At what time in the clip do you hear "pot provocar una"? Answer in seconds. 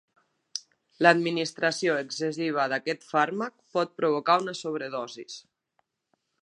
3.77-4.59